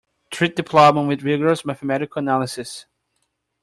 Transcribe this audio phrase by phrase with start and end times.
[0.31, 2.87] Treat the problem with rigorous mathematical analysis.